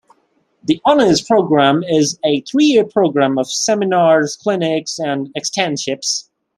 [0.63, 6.27] The Honors Program is a three-year program of seminars, clinics, and externships.